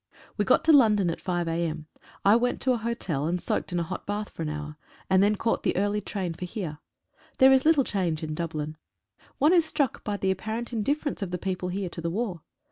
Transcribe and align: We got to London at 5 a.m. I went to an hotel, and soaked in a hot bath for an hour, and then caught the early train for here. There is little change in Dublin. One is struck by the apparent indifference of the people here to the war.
We 0.35 0.45
got 0.45 0.63
to 0.63 0.73
London 0.73 1.11
at 1.11 1.21
5 1.21 1.47
a.m. 1.47 1.85
I 2.25 2.35
went 2.35 2.59
to 2.61 2.71
an 2.73 2.79
hotel, 2.79 3.27
and 3.27 3.39
soaked 3.39 3.71
in 3.71 3.79
a 3.79 3.83
hot 3.83 4.07
bath 4.07 4.29
for 4.31 4.41
an 4.41 4.49
hour, 4.49 4.75
and 5.11 5.21
then 5.21 5.35
caught 5.35 5.61
the 5.61 5.75
early 5.77 6.01
train 6.01 6.33
for 6.33 6.45
here. 6.45 6.79
There 7.37 7.53
is 7.53 7.65
little 7.65 7.83
change 7.83 8.23
in 8.23 8.33
Dublin. 8.33 8.77
One 9.37 9.53
is 9.53 9.63
struck 9.63 10.03
by 10.03 10.17
the 10.17 10.31
apparent 10.31 10.73
indifference 10.73 11.21
of 11.21 11.29
the 11.29 11.37
people 11.37 11.69
here 11.69 11.89
to 11.89 12.01
the 12.01 12.09
war. 12.09 12.41